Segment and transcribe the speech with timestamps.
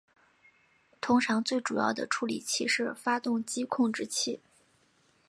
[0.99, 4.41] 通常最主要的处理器是发动机控制器。